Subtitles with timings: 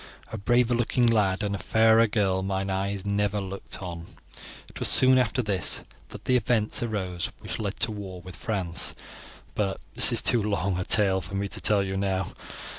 [0.31, 4.07] A braver looking lad and a fairer girl mine eyes never looked on.
[4.67, 8.35] It was soon after this that the events arose which led to the war with
[8.35, 8.95] France,
[9.53, 12.31] but this is too long a tale for me to tell you now.